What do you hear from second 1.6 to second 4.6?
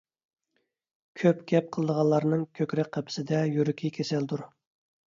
قىلىدىغانلارنىڭ كۆكرەك قەپىسىدە يۈرىكى كېسەلدۇر.